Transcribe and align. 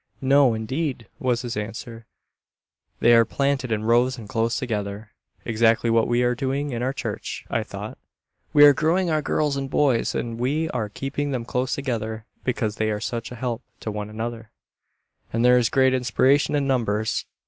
"No, 0.23 0.55
indeed," 0.55 1.07
was 1.19 1.43
his 1.43 1.55
answer, 1.55 2.07
"they 3.01 3.13
are 3.13 3.23
planted 3.23 3.71
in 3.71 3.83
rows, 3.83 4.17
and 4.17 4.27
close 4.27 4.57
together." 4.57 5.11
Exactly 5.45 5.91
what 5.91 6.07
we 6.07 6.23
are 6.23 6.33
doing 6.33 6.71
in 6.71 6.81
our 6.81 6.91
church, 6.91 7.45
I 7.51 7.61
thought. 7.61 7.99
We 8.51 8.65
are 8.65 8.73
growing 8.73 9.11
our 9.11 9.21
girls 9.21 9.57
and 9.57 9.69
boys, 9.69 10.15
and 10.15 10.39
we 10.39 10.67
are 10.71 10.89
keeping 10.89 11.29
them 11.29 11.45
close 11.45 11.75
together, 11.75 12.25
because 12.43 12.77
they 12.77 12.89
are 12.89 12.99
such 12.99 13.31
a 13.31 13.35
help 13.35 13.61
to 13.81 13.91
one 13.91 14.09
another, 14.09 14.49
and 15.31 15.45
there 15.45 15.59
is 15.59 15.69
great 15.69 15.93
inspiration 15.93 16.55
in 16.55 16.65
numbers. 16.65 17.27